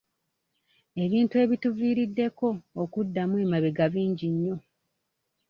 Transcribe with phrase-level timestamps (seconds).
[1.03, 2.47] Ebintu ebituviiriddeko
[2.81, 4.55] okuddamu emabega bingi nnyo.